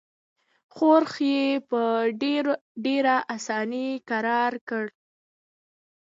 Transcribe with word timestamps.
ښورښ 0.75 1.13
یې 1.31 1.45
په 1.69 1.81
ډېره 2.85 3.15
اساني 3.35 3.87
کرار 4.09 4.53
کړ. 4.69 4.85